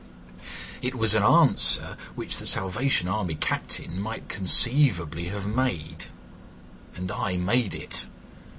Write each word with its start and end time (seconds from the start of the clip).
It 0.81 0.95
was 0.95 1.13
an 1.13 1.21
answer 1.21 1.95
which 2.15 2.37
the 2.37 2.47
Salvation 2.47 3.07
Army 3.07 3.35
captain 3.35 4.01
might 4.01 4.29
conceivably 4.29 5.25
have 5.25 5.45
made—and 5.45 7.11
I 7.11 7.37
made 7.37 7.75
it. 7.75 8.07